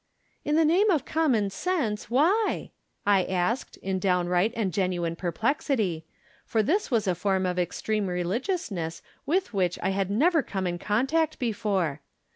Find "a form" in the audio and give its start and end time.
7.05-7.45